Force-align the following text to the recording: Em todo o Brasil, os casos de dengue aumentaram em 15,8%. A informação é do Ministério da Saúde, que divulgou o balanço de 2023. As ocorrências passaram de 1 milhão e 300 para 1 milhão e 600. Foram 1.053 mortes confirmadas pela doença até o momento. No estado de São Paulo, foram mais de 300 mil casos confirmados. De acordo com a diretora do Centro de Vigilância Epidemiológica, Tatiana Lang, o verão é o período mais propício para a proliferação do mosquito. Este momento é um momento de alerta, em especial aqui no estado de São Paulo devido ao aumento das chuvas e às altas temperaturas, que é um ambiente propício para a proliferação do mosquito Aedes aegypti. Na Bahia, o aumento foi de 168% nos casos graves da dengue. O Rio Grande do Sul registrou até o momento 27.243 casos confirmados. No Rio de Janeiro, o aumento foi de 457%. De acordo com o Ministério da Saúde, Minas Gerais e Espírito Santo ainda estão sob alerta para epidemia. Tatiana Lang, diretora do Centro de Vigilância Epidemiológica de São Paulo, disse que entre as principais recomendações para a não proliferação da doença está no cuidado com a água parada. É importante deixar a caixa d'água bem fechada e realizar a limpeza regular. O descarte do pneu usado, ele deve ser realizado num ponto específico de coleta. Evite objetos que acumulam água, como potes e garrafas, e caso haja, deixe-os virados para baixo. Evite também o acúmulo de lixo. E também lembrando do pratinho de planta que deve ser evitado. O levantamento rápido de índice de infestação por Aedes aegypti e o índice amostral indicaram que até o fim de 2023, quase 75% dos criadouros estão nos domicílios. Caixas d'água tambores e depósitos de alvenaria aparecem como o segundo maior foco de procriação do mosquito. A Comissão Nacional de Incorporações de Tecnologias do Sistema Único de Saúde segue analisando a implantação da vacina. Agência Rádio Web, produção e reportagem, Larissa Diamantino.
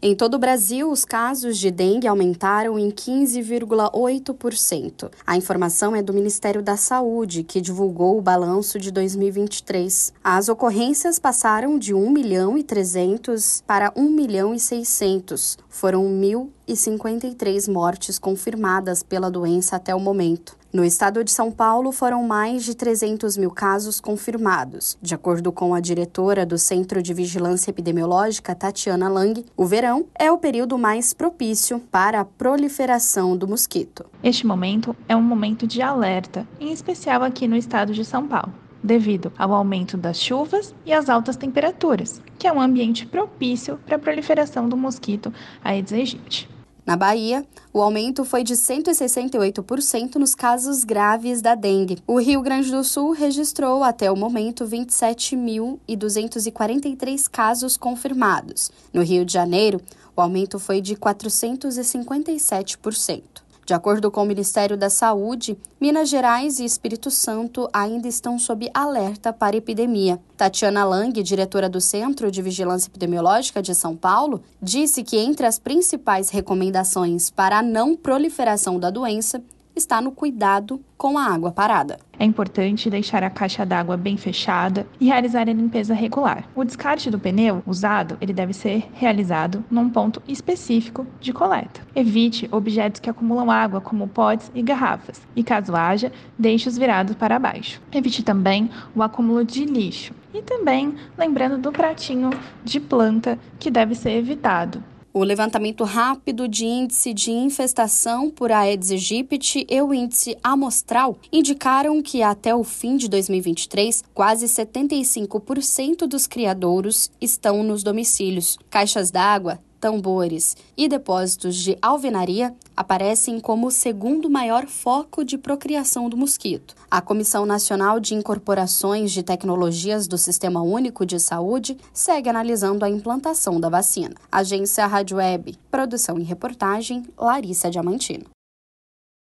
Em 0.00 0.14
todo 0.14 0.34
o 0.34 0.38
Brasil, 0.38 0.92
os 0.92 1.04
casos 1.04 1.58
de 1.58 1.72
dengue 1.72 2.06
aumentaram 2.06 2.78
em 2.78 2.88
15,8%. 2.88 5.10
A 5.26 5.36
informação 5.36 5.96
é 5.96 6.00
do 6.00 6.14
Ministério 6.14 6.62
da 6.62 6.76
Saúde, 6.76 7.42
que 7.42 7.60
divulgou 7.60 8.16
o 8.16 8.22
balanço 8.22 8.78
de 8.78 8.92
2023. 8.92 10.12
As 10.22 10.48
ocorrências 10.48 11.18
passaram 11.18 11.76
de 11.76 11.94
1 11.94 12.10
milhão 12.10 12.56
e 12.56 12.62
300 12.62 13.64
para 13.66 13.92
1 13.96 14.08
milhão 14.08 14.54
e 14.54 14.60
600. 14.60 15.58
Foram 15.68 16.04
1.053 16.04 17.68
mortes 17.68 18.20
confirmadas 18.20 19.02
pela 19.02 19.28
doença 19.28 19.74
até 19.74 19.92
o 19.92 20.00
momento. 20.00 20.56
No 20.70 20.84
estado 20.84 21.24
de 21.24 21.30
São 21.30 21.50
Paulo, 21.50 21.90
foram 21.92 22.22
mais 22.24 22.62
de 22.62 22.74
300 22.74 23.38
mil 23.38 23.50
casos 23.50 24.02
confirmados. 24.02 24.98
De 25.00 25.14
acordo 25.14 25.50
com 25.50 25.74
a 25.74 25.80
diretora 25.80 26.44
do 26.44 26.58
Centro 26.58 27.02
de 27.02 27.14
Vigilância 27.14 27.70
Epidemiológica, 27.70 28.54
Tatiana 28.54 29.08
Lang, 29.08 29.46
o 29.56 29.64
verão 29.64 30.04
é 30.14 30.30
o 30.30 30.36
período 30.36 30.76
mais 30.76 31.14
propício 31.14 31.80
para 31.90 32.20
a 32.20 32.24
proliferação 32.24 33.34
do 33.34 33.48
mosquito. 33.48 34.04
Este 34.22 34.46
momento 34.46 34.94
é 35.08 35.16
um 35.16 35.22
momento 35.22 35.66
de 35.66 35.80
alerta, 35.80 36.46
em 36.60 36.70
especial 36.70 37.22
aqui 37.22 37.48
no 37.48 37.56
estado 37.56 37.94
de 37.94 38.04
São 38.04 38.28
Paulo 38.28 38.52
devido 38.82 39.32
ao 39.36 39.52
aumento 39.52 39.96
das 39.96 40.20
chuvas 40.20 40.74
e 40.86 40.92
às 40.92 41.08
altas 41.08 41.36
temperaturas, 41.36 42.22
que 42.38 42.46
é 42.46 42.52
um 42.52 42.60
ambiente 42.60 43.04
propício 43.06 43.78
para 43.84 43.96
a 43.96 43.98
proliferação 43.98 44.68
do 44.68 44.76
mosquito 44.76 45.32
Aedes 45.64 45.92
aegypti. 45.92 46.57
Na 46.88 46.96
Bahia, 46.96 47.46
o 47.70 47.82
aumento 47.82 48.24
foi 48.24 48.42
de 48.42 48.54
168% 48.54 50.14
nos 50.14 50.34
casos 50.34 50.84
graves 50.84 51.42
da 51.42 51.54
dengue. 51.54 51.98
O 52.06 52.18
Rio 52.18 52.40
Grande 52.40 52.70
do 52.70 52.82
Sul 52.82 53.12
registrou 53.12 53.84
até 53.84 54.10
o 54.10 54.16
momento 54.16 54.64
27.243 54.64 57.28
casos 57.30 57.76
confirmados. 57.76 58.70
No 58.90 59.02
Rio 59.02 59.22
de 59.22 59.34
Janeiro, 59.34 59.82
o 60.16 60.22
aumento 60.22 60.58
foi 60.58 60.80
de 60.80 60.96
457%. 60.96 63.22
De 63.68 63.74
acordo 63.74 64.10
com 64.10 64.22
o 64.22 64.24
Ministério 64.24 64.78
da 64.78 64.88
Saúde, 64.88 65.54
Minas 65.78 66.08
Gerais 66.08 66.58
e 66.58 66.64
Espírito 66.64 67.10
Santo 67.10 67.68
ainda 67.70 68.08
estão 68.08 68.38
sob 68.38 68.70
alerta 68.72 69.30
para 69.30 69.58
epidemia. 69.58 70.18
Tatiana 70.38 70.84
Lang, 70.84 71.22
diretora 71.22 71.68
do 71.68 71.78
Centro 71.78 72.30
de 72.30 72.40
Vigilância 72.40 72.88
Epidemiológica 72.88 73.60
de 73.60 73.74
São 73.74 73.94
Paulo, 73.94 74.42
disse 74.62 75.04
que 75.04 75.18
entre 75.18 75.46
as 75.46 75.58
principais 75.58 76.30
recomendações 76.30 77.28
para 77.28 77.58
a 77.58 77.62
não 77.62 77.94
proliferação 77.94 78.80
da 78.80 78.88
doença 78.88 79.42
está 79.76 80.00
no 80.00 80.12
cuidado 80.12 80.80
com 80.96 81.18
a 81.18 81.26
água 81.26 81.52
parada. 81.52 81.98
É 82.18 82.24
importante 82.24 82.90
deixar 82.90 83.22
a 83.22 83.30
caixa 83.30 83.64
d'água 83.64 83.96
bem 83.96 84.16
fechada 84.16 84.84
e 85.00 85.06
realizar 85.06 85.48
a 85.48 85.52
limpeza 85.52 85.94
regular. 85.94 86.48
O 86.54 86.64
descarte 86.64 87.10
do 87.10 87.18
pneu 87.18 87.62
usado, 87.64 88.18
ele 88.20 88.32
deve 88.32 88.52
ser 88.52 88.88
realizado 88.92 89.64
num 89.70 89.88
ponto 89.88 90.20
específico 90.26 91.06
de 91.20 91.32
coleta. 91.32 91.80
Evite 91.94 92.48
objetos 92.50 93.00
que 93.00 93.08
acumulam 93.08 93.50
água, 93.50 93.80
como 93.80 94.08
potes 94.08 94.50
e 94.52 94.62
garrafas, 94.62 95.22
e 95.36 95.44
caso 95.44 95.76
haja, 95.76 96.10
deixe-os 96.36 96.76
virados 96.76 97.14
para 97.14 97.38
baixo. 97.38 97.80
Evite 97.92 98.24
também 98.24 98.68
o 98.96 99.02
acúmulo 99.02 99.44
de 99.44 99.64
lixo. 99.64 100.12
E 100.34 100.42
também 100.42 100.94
lembrando 101.16 101.56
do 101.56 101.70
pratinho 101.70 102.30
de 102.64 102.80
planta 102.80 103.38
que 103.58 103.70
deve 103.70 103.94
ser 103.94 104.10
evitado. 104.10 104.82
O 105.12 105.24
levantamento 105.24 105.84
rápido 105.84 106.46
de 106.46 106.66
índice 106.66 107.14
de 107.14 107.30
infestação 107.30 108.30
por 108.30 108.52
Aedes 108.52 108.90
aegypti 108.90 109.66
e 109.68 109.80
o 109.80 109.94
índice 109.94 110.36
amostral 110.44 111.18
indicaram 111.32 112.02
que 112.02 112.22
até 112.22 112.54
o 112.54 112.62
fim 112.62 112.96
de 112.96 113.08
2023, 113.08 114.04
quase 114.12 114.46
75% 114.46 116.06
dos 116.06 116.26
criadouros 116.26 117.10
estão 117.20 117.62
nos 117.62 117.82
domicílios. 117.82 118.58
Caixas 118.68 119.10
d'água 119.10 119.58
tambores 119.80 120.56
e 120.76 120.88
depósitos 120.88 121.56
de 121.56 121.78
alvenaria 121.80 122.54
aparecem 122.76 123.40
como 123.40 123.66
o 123.66 123.70
segundo 123.70 124.30
maior 124.30 124.66
foco 124.66 125.24
de 125.24 125.36
procriação 125.36 126.08
do 126.08 126.16
mosquito. 126.16 126.74
A 126.90 127.00
Comissão 127.00 127.44
Nacional 127.44 128.00
de 128.00 128.14
Incorporações 128.14 129.12
de 129.12 129.22
Tecnologias 129.22 130.06
do 130.06 130.16
Sistema 130.16 130.62
Único 130.62 131.04
de 131.04 131.18
Saúde 131.20 131.76
segue 131.92 132.28
analisando 132.28 132.84
a 132.84 132.90
implantação 132.90 133.60
da 133.60 133.68
vacina. 133.68 134.14
Agência 134.30 134.86
Rádio 134.86 135.18
Web, 135.18 135.58
produção 135.70 136.18
e 136.18 136.22
reportagem, 136.22 137.04
Larissa 137.16 137.70
Diamantino. 137.70 138.37